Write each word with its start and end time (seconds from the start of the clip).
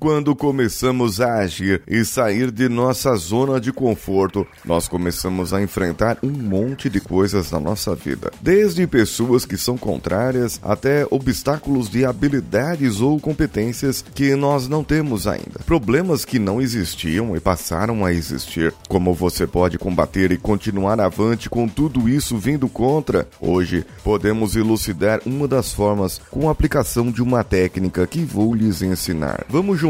Quando 0.00 0.34
começamos 0.34 1.20
a 1.20 1.40
agir 1.40 1.82
e 1.86 2.06
sair 2.06 2.50
de 2.50 2.70
nossa 2.70 3.14
zona 3.16 3.60
de 3.60 3.70
conforto, 3.70 4.46
nós 4.64 4.88
começamos 4.88 5.52
a 5.52 5.60
enfrentar 5.60 6.16
um 6.22 6.30
monte 6.30 6.88
de 6.88 7.02
coisas 7.02 7.50
na 7.50 7.60
nossa 7.60 7.94
vida. 7.94 8.32
Desde 8.40 8.86
pessoas 8.86 9.44
que 9.44 9.58
são 9.58 9.76
contrárias 9.76 10.58
até 10.62 11.06
obstáculos 11.10 11.90
de 11.90 12.06
habilidades 12.06 13.02
ou 13.02 13.20
competências 13.20 14.02
que 14.14 14.34
nós 14.34 14.66
não 14.66 14.82
temos 14.82 15.26
ainda. 15.26 15.60
Problemas 15.66 16.24
que 16.24 16.38
não 16.38 16.62
existiam 16.62 17.36
e 17.36 17.40
passaram 17.40 18.02
a 18.02 18.10
existir. 18.10 18.72
Como 18.88 19.12
você 19.12 19.46
pode 19.46 19.76
combater 19.76 20.32
e 20.32 20.38
continuar 20.38 20.98
avante 20.98 21.50
com 21.50 21.68
tudo 21.68 22.08
isso 22.08 22.38
vindo 22.38 22.70
contra? 22.70 23.28
Hoje 23.38 23.84
podemos 24.02 24.56
elucidar 24.56 25.20
uma 25.26 25.46
das 25.46 25.74
formas 25.74 26.18
com 26.30 26.48
a 26.48 26.52
aplicação 26.52 27.12
de 27.12 27.20
uma 27.20 27.44
técnica 27.44 28.06
que 28.06 28.24
vou 28.24 28.54
lhes 28.54 28.80
ensinar. 28.80 29.44
Vamos 29.46 29.78
juntos 29.78 29.89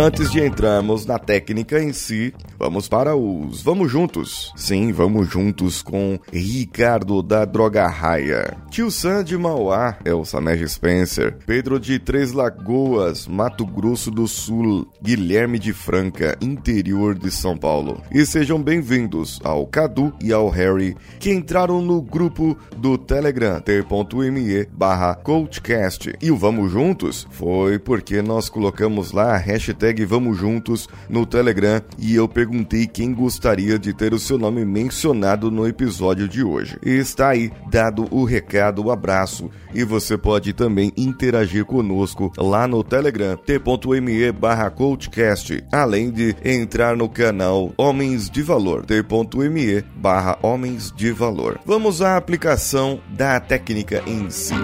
Antes 0.00 0.30
de 0.30 0.40
entrarmos 0.40 1.04
na 1.06 1.18
técnica 1.18 1.82
em 1.82 1.92
si, 1.92 2.32
vamos 2.56 2.86
para 2.86 3.16
os 3.16 3.60
Vamos 3.62 3.90
Juntos. 3.90 4.52
Sim, 4.54 4.92
vamos 4.92 5.28
juntos 5.28 5.82
com 5.82 6.20
Ricardo 6.32 7.20
da 7.20 7.44
Droga 7.44 7.88
Raia. 7.88 8.56
Tio 8.70 8.92
Sam 8.92 9.24
de 9.24 9.36
Mauá, 9.36 9.98
Elsamege 10.04 10.68
Spencer. 10.68 11.36
Pedro 11.44 11.80
de 11.80 11.98
Três 11.98 12.30
Lagoas, 12.30 13.26
Mato 13.26 13.66
Grosso 13.66 14.08
do 14.08 14.28
Sul. 14.28 14.88
Guilherme 15.02 15.58
de 15.58 15.72
Franca, 15.72 16.38
interior 16.40 17.18
de 17.18 17.32
São 17.32 17.56
Paulo. 17.56 18.00
E 18.12 18.24
sejam 18.24 18.62
bem-vindos 18.62 19.40
ao 19.42 19.66
Cadu 19.66 20.14
e 20.22 20.32
ao 20.32 20.48
Harry, 20.48 20.96
que 21.18 21.32
entraram 21.32 21.82
no 21.82 22.00
grupo 22.00 22.56
do 22.76 22.96
Telegram 22.96 23.60
t.me 23.60 24.64
barra 24.66 25.16
coachcast. 25.16 26.14
E 26.22 26.30
o 26.30 26.36
Vamos 26.36 26.70
Juntos 26.70 27.26
foi 27.32 27.80
porque 27.80 28.22
nós 28.22 28.48
colocamos 28.48 29.10
lá 29.10 29.34
a 29.34 29.36
hashtag 29.36 29.87
hashtag 29.88 30.04
Vamos 30.04 30.36
Juntos 30.36 30.88
no 31.08 31.24
Telegram 31.24 31.80
e 31.98 32.14
eu 32.14 32.28
perguntei 32.28 32.86
quem 32.86 33.12
gostaria 33.12 33.78
de 33.78 33.92
ter 33.92 34.12
o 34.12 34.18
seu 34.18 34.38
nome 34.38 34.64
mencionado 34.64 35.50
no 35.50 35.66
episódio 35.66 36.28
de 36.28 36.42
hoje. 36.42 36.78
E 36.84 36.90
está 36.90 37.30
aí 37.30 37.50
dado 37.70 38.06
o 38.10 38.24
recado, 38.24 38.84
o 38.84 38.90
abraço 38.90 39.50
e 39.74 39.84
você 39.84 40.16
pode 40.16 40.52
também 40.52 40.92
interagir 40.96 41.64
conosco 41.64 42.32
lá 42.36 42.66
no 42.66 42.84
Telegram 42.84 43.36
t.me 43.36 44.32
barra 44.32 44.70
coachcast, 44.70 45.64
além 45.72 46.10
de 46.10 46.36
entrar 46.44 46.96
no 46.96 47.08
canal 47.08 47.72
Homens 47.76 48.28
de 48.30 48.42
Valor 48.42 48.84
t.me 48.84 49.82
barra 49.96 50.38
Homens 50.42 50.92
de 50.94 51.12
Valor. 51.12 51.58
Vamos 51.64 52.02
à 52.02 52.16
aplicação 52.16 53.00
da 53.16 53.40
técnica 53.40 54.02
em 54.06 54.28
si. 54.30 54.54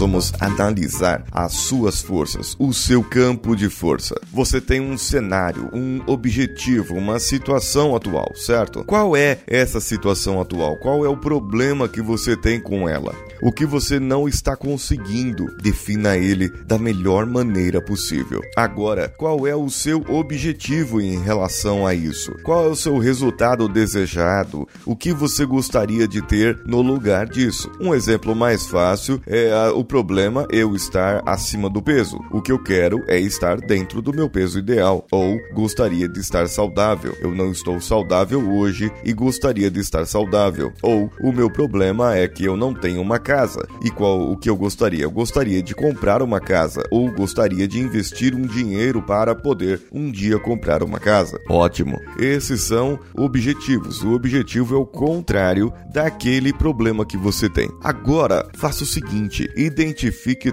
Vamos 0.00 0.32
analisar 0.40 1.24
as 1.30 1.52
suas 1.52 2.00
forças, 2.00 2.56
o 2.58 2.72
seu 2.72 3.02
campo 3.02 3.54
de 3.54 3.68
força. 3.68 4.14
Você 4.32 4.60
tem 4.60 4.80
um 4.80 4.96
cenário, 4.96 5.68
um 5.74 6.00
objetivo, 6.06 6.94
uma 6.94 7.18
situação 7.18 7.94
atual, 7.94 8.32
certo? 8.34 8.82
Qual 8.84 9.14
é 9.14 9.38
essa 9.46 9.78
situação 9.78 10.40
atual? 10.40 10.76
Qual 10.78 11.04
é 11.04 11.08
o 11.08 11.16
problema 11.16 11.86
que 11.86 12.00
você 12.00 12.34
tem 12.36 12.58
com 12.58 12.88
ela? 12.88 13.14
O 13.42 13.52
que 13.52 13.66
você 13.66 13.98
não 13.98 14.28
está 14.28 14.56
conseguindo? 14.56 15.46
Defina 15.62 16.16
ele 16.16 16.48
da 16.48 16.78
melhor 16.78 17.26
maneira 17.26 17.80
possível. 17.82 18.40
Agora, 18.56 19.08
qual 19.08 19.46
é 19.46 19.54
o 19.54 19.68
seu 19.70 20.04
objetivo 20.08 21.00
em 21.00 21.18
relação 21.22 21.86
a 21.86 21.94
isso? 21.94 22.32
Qual 22.42 22.66
é 22.66 22.68
o 22.68 22.76
seu 22.76 22.98
resultado 22.98 23.68
desejado? 23.68 24.68
O 24.84 24.94
que 24.94 25.12
você 25.12 25.44
gostaria 25.44 26.06
de 26.06 26.22
ter 26.22 26.58
no 26.66 26.82
lugar 26.82 27.26
disso? 27.26 27.70
Um 27.80 27.94
exemplo 27.94 28.34
mais 28.34 28.66
fácil 28.66 29.20
é 29.26 29.52
a 29.52 29.72
o 29.72 29.84
problema 29.90 30.46
eu 30.52 30.76
estar 30.76 31.20
acima 31.26 31.68
do 31.68 31.82
peso. 31.82 32.20
O 32.30 32.40
que 32.40 32.52
eu 32.52 32.62
quero 32.62 33.02
é 33.08 33.18
estar 33.18 33.56
dentro 33.56 34.00
do 34.00 34.12
meu 34.12 34.30
peso 34.30 34.60
ideal 34.60 35.04
ou 35.10 35.36
gostaria 35.52 36.08
de 36.08 36.20
estar 36.20 36.46
saudável. 36.46 37.16
Eu 37.20 37.34
não 37.34 37.50
estou 37.50 37.80
saudável 37.80 38.40
hoje 38.52 38.88
e 39.04 39.12
gostaria 39.12 39.68
de 39.68 39.80
estar 39.80 40.06
saudável. 40.06 40.72
Ou 40.80 41.10
o 41.20 41.32
meu 41.32 41.50
problema 41.50 42.14
é 42.14 42.28
que 42.28 42.44
eu 42.44 42.56
não 42.56 42.72
tenho 42.72 43.02
uma 43.02 43.18
casa. 43.18 43.66
E 43.82 43.90
qual 43.90 44.30
o 44.30 44.36
que 44.36 44.48
eu 44.48 44.56
gostaria? 44.56 45.02
Eu 45.02 45.10
gostaria 45.10 45.60
de 45.60 45.74
comprar 45.74 46.22
uma 46.22 46.38
casa 46.38 46.84
ou 46.88 47.10
gostaria 47.10 47.66
de 47.66 47.80
investir 47.80 48.32
um 48.32 48.42
dinheiro 48.42 49.02
para 49.02 49.34
poder 49.34 49.82
um 49.92 50.08
dia 50.08 50.38
comprar 50.38 50.84
uma 50.84 51.00
casa. 51.00 51.36
Ótimo. 51.48 51.98
Esses 52.16 52.60
são 52.60 52.96
objetivos. 53.12 54.04
O 54.04 54.12
objetivo 54.12 54.76
é 54.76 54.78
o 54.78 54.86
contrário 54.86 55.72
daquele 55.92 56.52
problema 56.52 57.04
que 57.04 57.16
você 57.16 57.48
tem. 57.48 57.68
Agora, 57.82 58.48
faça 58.54 58.84
o 58.84 58.86
seguinte: 58.86 59.50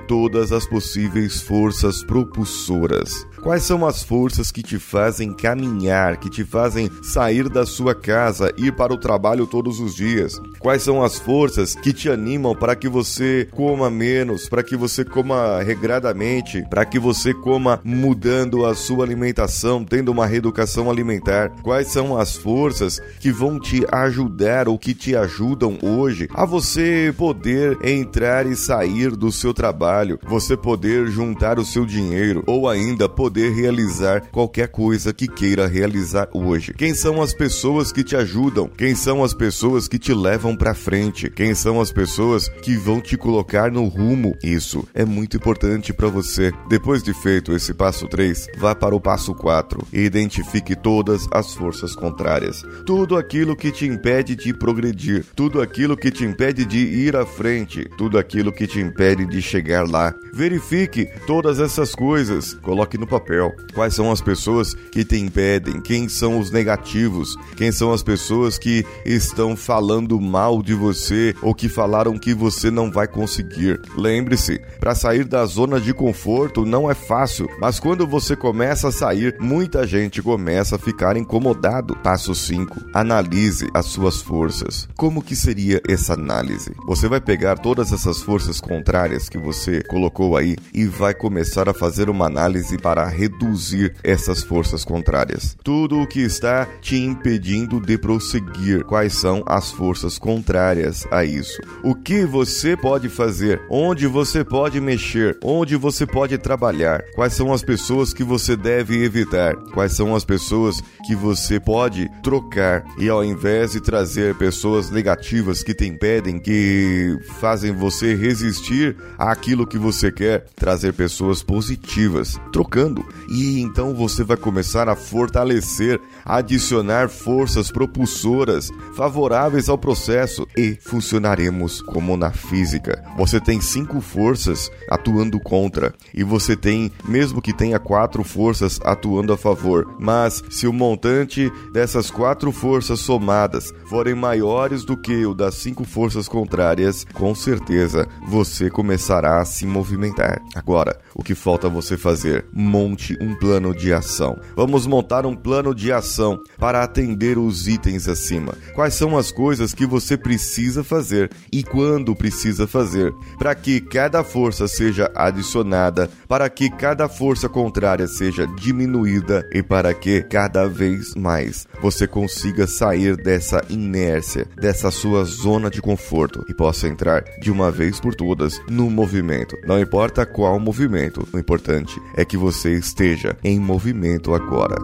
todas 0.07 0.53
as 0.53 0.65
possíveis 0.65 1.41
forças 1.41 2.01
propulsoras. 2.01 3.27
Quais 3.41 3.63
são 3.63 3.85
as 3.85 4.01
forças 4.01 4.51
que 4.51 4.63
te 4.63 4.79
fazem 4.79 5.33
caminhar, 5.33 6.17
que 6.17 6.29
te 6.29 6.45
fazem 6.45 6.89
sair 7.03 7.49
da 7.49 7.65
sua 7.65 7.93
casa, 7.93 8.53
ir 8.57 8.73
para 8.73 8.93
o 8.93 8.97
trabalho 8.97 9.45
todos 9.45 9.79
os 9.81 9.95
dias? 9.95 10.41
Quais 10.59 10.81
são 10.81 11.03
as 11.03 11.19
forças 11.19 11.75
que 11.75 11.91
te 11.91 12.09
animam 12.09 12.55
para 12.55 12.75
que 12.75 12.87
você 12.87 13.47
coma 13.51 13.89
menos, 13.89 14.47
para 14.47 14.63
que 14.63 14.77
você 14.77 15.03
coma 15.03 15.61
regradamente, 15.61 16.63
para 16.69 16.85
que 16.85 16.97
você 16.97 17.33
coma 17.33 17.81
mudando 17.83 18.65
a 18.65 18.73
sua 18.73 19.03
alimentação, 19.03 19.83
tendo 19.83 20.09
uma 20.09 20.25
reeducação 20.25 20.89
alimentar? 20.89 21.49
Quais 21.63 21.87
são 21.87 22.17
as 22.17 22.37
forças 22.37 23.01
que 23.19 23.31
vão 23.31 23.59
te 23.59 23.85
ajudar 23.91 24.69
ou 24.69 24.79
que 24.79 24.93
te 24.93 25.15
ajudam 25.15 25.77
hoje 25.81 26.29
a 26.33 26.45
você 26.45 27.13
poder 27.17 27.77
entrar 27.83 28.45
e 28.45 28.55
sair 28.55 29.16
do 29.17 29.31
seu 29.31 29.53
trabalho, 29.53 30.19
você 30.23 30.55
poder 30.55 31.07
juntar 31.07 31.59
o 31.59 31.65
seu 31.65 31.85
dinheiro 31.85 32.43
ou 32.45 32.69
ainda 32.69 33.09
poder 33.09 33.51
realizar 33.53 34.21
qualquer 34.31 34.67
coisa 34.67 35.13
que 35.13 35.27
queira 35.27 35.67
realizar 35.67 36.29
hoje. 36.33 36.73
Quem 36.73 36.93
são 36.93 37.21
as 37.21 37.33
pessoas 37.33 37.91
que 37.91 38.03
te 38.03 38.15
ajudam? 38.15 38.69
Quem 38.77 38.95
são 38.95 39.23
as 39.23 39.33
pessoas 39.33 39.87
que 39.87 39.97
te 39.97 40.13
levam 40.13 40.55
para 40.55 40.73
frente? 40.73 41.29
Quem 41.29 41.53
são 41.55 41.81
as 41.81 41.91
pessoas 41.91 42.47
que 42.47 42.77
vão 42.77 43.01
te 43.01 43.17
colocar 43.17 43.71
no 43.71 43.85
rumo? 43.85 44.35
Isso 44.43 44.87
é 44.93 45.03
muito 45.03 45.37
importante 45.37 45.91
para 45.91 46.07
você. 46.07 46.53
Depois 46.69 47.01
de 47.01 47.13
feito 47.13 47.53
esse 47.53 47.73
passo 47.73 48.07
3, 48.07 48.47
vá 48.57 48.75
para 48.75 48.95
o 48.95 49.01
passo 49.01 49.33
4 49.33 49.87
e 49.91 50.01
identifique 50.01 50.75
todas 50.75 51.27
as 51.31 51.53
forças 51.53 51.95
contrárias. 51.95 52.63
Tudo 52.85 53.17
aquilo 53.17 53.55
que 53.55 53.71
te 53.71 53.85
impede 53.85 54.35
de 54.35 54.53
progredir, 54.53 55.25
tudo 55.35 55.61
aquilo 55.61 55.97
que 55.97 56.11
te 56.11 56.23
impede 56.23 56.65
de 56.65 56.77
ir 56.77 57.15
à 57.15 57.25
frente, 57.25 57.89
tudo 57.97 58.17
aquilo 58.17 58.51
que 58.51 58.67
te 58.67 58.79
impede 58.79 59.06
de 59.15 59.41
chegar 59.41 59.87
lá. 59.87 60.13
Verifique 60.33 61.07
todas 61.25 61.59
essas 61.59 61.95
coisas, 61.95 62.53
coloque 62.55 62.97
no 62.97 63.07
papel. 63.07 63.53
Quais 63.73 63.93
são 63.93 64.11
as 64.11 64.21
pessoas 64.21 64.73
que 64.73 65.05
te 65.05 65.17
impedem? 65.17 65.81
Quem 65.81 66.09
são 66.09 66.39
os 66.39 66.51
negativos? 66.51 67.37
Quem 67.55 67.71
são 67.71 67.93
as 67.93 68.03
pessoas 68.03 68.57
que 68.57 68.85
estão 69.05 69.55
falando 69.55 70.19
mal 70.19 70.61
de 70.61 70.73
você 70.73 71.33
ou 71.41 71.53
que 71.53 71.69
falaram 71.69 72.17
que 72.17 72.33
você 72.33 72.69
não 72.69 72.91
vai 72.91 73.07
conseguir? 73.07 73.79
Lembre-se, 73.95 74.59
para 74.79 74.95
sair 74.95 75.25
da 75.25 75.45
zona 75.45 75.79
de 75.79 75.93
conforto 75.93 76.65
não 76.65 76.89
é 76.89 76.93
fácil, 76.93 77.47
mas 77.59 77.79
quando 77.79 78.05
você 78.05 78.35
começa 78.35 78.89
a 78.89 78.91
sair, 78.91 79.35
muita 79.39 79.87
gente 79.87 80.21
começa 80.21 80.75
a 80.75 80.79
ficar 80.79 81.17
incomodado. 81.17 81.95
Passo 81.97 82.33
5. 82.35 82.89
Analise 82.93 83.69
as 83.73 83.85
suas 83.85 84.21
forças. 84.21 84.87
Como 84.95 85.21
que 85.21 85.35
seria 85.35 85.81
essa 85.87 86.13
análise? 86.13 86.71
Você 86.85 87.07
vai 87.07 87.21
pegar 87.21 87.57
todas 87.57 87.91
essas 87.91 88.21
forças 88.21 88.59
contrárias 88.59 88.86
que 89.29 89.37
você 89.37 89.83
colocou 89.83 90.37
aí 90.37 90.55
e 90.73 90.85
vai 90.85 91.13
começar 91.13 91.67
a 91.67 91.73
fazer 91.73 92.09
uma 92.09 92.25
análise 92.25 92.77
para 92.77 93.05
reduzir 93.05 93.93
essas 94.01 94.41
forças 94.43 94.85
contrárias. 94.85 95.57
Tudo 95.61 95.99
o 95.99 96.07
que 96.07 96.21
está 96.21 96.65
te 96.79 96.95
impedindo 96.95 97.81
de 97.81 97.97
prosseguir, 97.97 98.85
quais 98.85 99.11
são 99.13 99.43
as 99.45 99.71
forças 99.71 100.17
contrárias 100.17 101.05
a 101.11 101.25
isso? 101.25 101.59
O 101.83 101.93
que 101.93 102.25
você 102.25 102.77
pode 102.77 103.09
fazer? 103.09 103.61
Onde 103.69 104.07
você 104.07 104.41
pode 104.41 104.79
mexer? 104.79 105.37
Onde 105.43 105.75
você 105.75 106.05
pode 106.05 106.37
trabalhar? 106.37 107.03
Quais 107.13 107.33
são 107.33 107.51
as 107.51 107.63
pessoas 107.63 108.13
que 108.13 108.23
você 108.23 108.55
deve 108.55 109.03
evitar? 109.03 109.53
Quais 109.73 109.91
são 109.91 110.15
as 110.15 110.23
pessoas 110.23 110.81
que 111.05 111.13
você 111.13 111.59
pode 111.59 112.09
trocar 112.23 112.85
e 112.97 113.09
ao 113.09 113.21
invés 113.21 113.73
de 113.73 113.81
trazer 113.81 114.33
pessoas 114.35 114.89
negativas 114.89 115.61
que 115.61 115.73
te 115.73 115.85
impedem, 115.85 116.39
que 116.39 117.17
fazem 117.41 117.73
você 117.73 118.15
resistir 118.15 118.76
àquilo 119.17 119.67
que 119.67 119.77
você 119.77 120.11
quer, 120.11 120.45
trazer 120.55 120.93
pessoas 120.93 121.43
positivas, 121.43 122.39
trocando. 122.51 123.05
E 123.29 123.59
então 123.61 123.93
você 123.93 124.23
vai 124.23 124.37
começar 124.37 124.89
a 124.89 124.95
fortalecer, 124.95 125.99
adicionar 126.25 127.09
forças 127.09 127.71
propulsoras 127.71 128.71
favoráveis 128.95 129.69
ao 129.69 129.77
processo 129.77 130.47
e 130.57 130.77
funcionaremos 130.81 131.81
como 131.81 132.17
na 132.17 132.31
física. 132.31 133.03
Você 133.17 133.39
tem 133.39 133.61
cinco 133.61 134.01
forças 134.01 134.71
atuando 134.89 135.39
contra 135.39 135.93
e 136.13 136.23
você 136.23 136.55
tem, 136.55 136.91
mesmo 137.07 137.41
que 137.41 137.53
tenha 137.53 137.79
quatro 137.79 138.23
forças 138.23 138.79
atuando 138.83 139.33
a 139.33 139.37
favor, 139.37 139.95
mas 139.99 140.43
se 140.49 140.67
o 140.67 140.73
montante 140.73 141.51
dessas 141.71 142.09
quatro 142.09 142.51
forças 142.51 142.99
somadas 142.99 143.73
forem 143.89 144.15
maiores 144.15 144.83
do 144.83 144.97
que 144.97 145.25
o 145.25 145.33
das 145.33 145.55
cinco 145.55 145.83
forças 145.83 146.27
contrárias, 146.27 147.05
com 147.13 147.33
certeza 147.33 148.07
você 148.27 148.66
começará 148.69 149.41
a 149.41 149.45
se 149.45 149.65
movimentar. 149.65 150.41
Agora, 150.55 150.99
o 151.13 151.23
que 151.23 151.35
falta 151.35 151.69
você 151.69 151.97
fazer? 151.97 152.45
Monte 152.53 153.17
um 153.21 153.35
plano 153.35 153.75
de 153.75 153.93
ação. 153.93 154.39
Vamos 154.55 154.85
montar 154.85 155.25
um 155.25 155.35
plano 155.35 155.73
de 155.73 155.91
ação 155.91 156.39
para 156.57 156.83
atender 156.83 157.37
os 157.37 157.67
itens 157.67 158.07
acima. 158.07 158.53
Quais 158.75 158.93
são 158.93 159.17
as 159.17 159.31
coisas 159.31 159.73
que 159.73 159.85
você 159.85 160.17
precisa 160.17 160.83
fazer 160.83 161.29
e 161.51 161.63
quando 161.63 162.15
precisa 162.15 162.67
fazer 162.67 163.13
para 163.37 163.53
que 163.55 163.79
cada 163.79 164.23
força 164.23 164.67
seja 164.67 165.11
adicionada, 165.15 166.09
para 166.27 166.49
que 166.49 166.69
cada 166.69 167.07
força 167.07 167.49
contrária 167.49 168.07
seja 168.07 168.47
diminuída 168.47 169.47
e 169.53 169.61
para 169.63 169.93
que 169.93 170.21
cada 170.21 170.67
vez 170.67 171.15
mais 171.15 171.67
você 171.81 172.07
consiga 172.07 172.67
sair 172.67 173.15
dessa 173.15 173.63
inércia, 173.69 174.47
dessa 174.55 174.91
sua 174.91 175.23
zona 175.23 175.69
de 175.69 175.81
conforto 175.81 176.43
e 176.47 176.53
possa 176.53 176.87
entrar 176.87 177.23
de 177.39 177.51
uma 177.51 177.71
vez 177.71 177.99
por 177.99 178.15
todas 178.15 178.56
no 178.69 178.89
movimento. 178.89 179.57
Não 179.65 179.79
importa 179.79 180.25
qual 180.25 180.59
movimento. 180.59 181.27
O 181.33 181.39
importante 181.39 181.99
é 182.15 182.23
que 182.23 182.37
você 182.37 182.73
esteja 182.73 183.37
em 183.43 183.59
movimento 183.59 184.33
agora. 184.33 184.75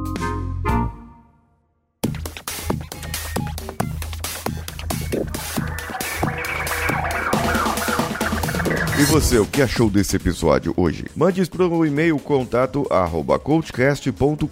E 9.03 9.05
você, 9.05 9.38
o 9.38 9.45
que 9.45 9.61
achou 9.61 9.89
desse 9.89 10.15
episódio 10.15 10.73
hoje? 10.77 11.07
Mande 11.13 11.45
para 11.50 11.67
o 11.67 11.85
e-mail 11.85 12.17
contato 12.17 12.88
coachcast.com.br. 13.44 14.47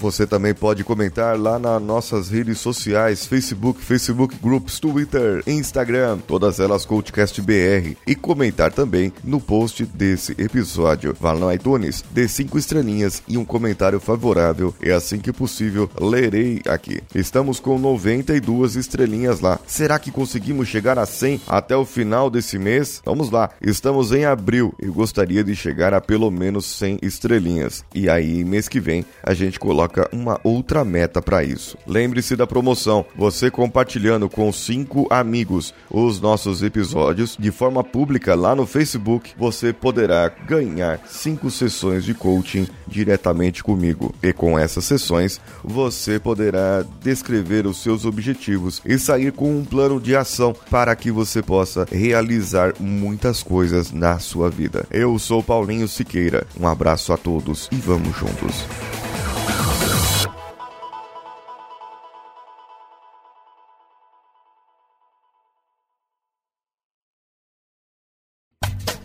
Você 0.00 0.26
também 0.26 0.52
pode 0.52 0.82
comentar 0.82 1.38
lá 1.38 1.56
nas 1.56 1.80
nossas 1.80 2.30
redes 2.30 2.58
sociais, 2.58 3.24
Facebook, 3.24 3.80
Facebook 3.80 4.34
Groups, 4.42 4.80
Twitter, 4.80 5.40
Instagram, 5.46 6.18
todas 6.26 6.58
elas 6.58 6.84
CoachCastBR. 6.84 7.96
E 8.04 8.16
comentar 8.16 8.72
também 8.72 9.12
no 9.22 9.40
post 9.40 9.84
desse 9.84 10.32
episódio. 10.32 11.14
Vá 11.20 11.32
no 11.32 11.52
iTunes, 11.52 12.04
dê 12.10 12.26
cinco 12.26 12.58
estrelinhas 12.58 13.22
e 13.28 13.38
um 13.38 13.44
comentário 13.44 14.00
favorável. 14.00 14.74
E 14.82 14.90
assim 14.90 15.20
que 15.20 15.32
possível, 15.32 15.88
lerei 16.00 16.60
aqui. 16.66 17.00
Estamos 17.14 17.60
com 17.60 17.78
92 17.78 18.74
estrelinhas 18.74 19.38
lá. 19.38 19.60
Será 19.64 19.96
que 20.00 20.10
conseguimos 20.10 20.66
chegar 20.66 20.98
a 20.98 21.06
100 21.06 21.42
até 21.46 21.76
o 21.76 21.84
final 21.84 22.28
desse 22.28 22.58
mês? 22.58 23.00
Vamos 23.12 23.30
lá, 23.30 23.50
estamos 23.60 24.10
em 24.10 24.24
abril 24.24 24.74
e 24.80 24.86
gostaria 24.86 25.44
de 25.44 25.54
chegar 25.54 25.92
a 25.92 26.00
pelo 26.00 26.30
menos 26.30 26.64
100 26.64 27.00
estrelinhas. 27.02 27.84
E 27.94 28.08
aí, 28.08 28.42
mês 28.42 28.70
que 28.70 28.80
vem, 28.80 29.04
a 29.22 29.34
gente 29.34 29.60
coloca 29.60 30.08
uma 30.10 30.40
outra 30.42 30.82
meta 30.82 31.20
para 31.20 31.44
isso. 31.44 31.76
Lembre-se 31.86 32.34
da 32.36 32.46
promoção: 32.46 33.04
você 33.14 33.50
compartilhando 33.50 34.30
com 34.30 34.50
cinco 34.50 35.06
amigos 35.10 35.74
os 35.90 36.22
nossos 36.22 36.62
episódios 36.62 37.36
de 37.38 37.50
forma 37.50 37.84
pública 37.84 38.34
lá 38.34 38.56
no 38.56 38.64
Facebook, 38.64 39.34
você 39.36 39.74
poderá 39.74 40.30
ganhar 40.30 40.98
cinco 41.06 41.50
sessões 41.50 42.06
de 42.06 42.14
coaching 42.14 42.66
diretamente 42.88 43.62
comigo. 43.62 44.14
E 44.22 44.32
com 44.32 44.58
essas 44.58 44.86
sessões, 44.86 45.38
você 45.62 46.18
poderá 46.18 46.82
descrever 47.02 47.66
os 47.66 47.82
seus 47.82 48.06
objetivos 48.06 48.80
e 48.86 48.98
sair 48.98 49.32
com 49.32 49.54
um 49.54 49.66
plano 49.66 50.00
de 50.00 50.16
ação 50.16 50.56
para 50.70 50.96
que 50.96 51.10
você 51.10 51.42
possa 51.42 51.86
realizar 51.92 52.72
muitas 52.92 53.42
coisas 53.42 53.90
na 53.90 54.18
sua 54.18 54.50
vida. 54.50 54.86
Eu 54.90 55.18
sou 55.18 55.42
Paulinho 55.42 55.88
Siqueira. 55.88 56.46
Um 56.60 56.66
abraço 56.68 57.12
a 57.12 57.16
todos 57.16 57.68
e 57.72 57.76
vamos 57.76 58.16
juntos. 58.16 58.64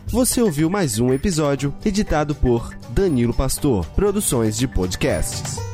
Você 0.07 0.41
ouviu 0.41 0.69
mais 0.69 0.99
um 0.99 1.13
episódio 1.13 1.75
editado 1.85 2.33
por 2.33 2.73
Danilo 2.89 3.33
Pastor, 3.33 3.85
Produções 3.87 4.57
de 4.57 4.67
Podcasts. 4.67 5.66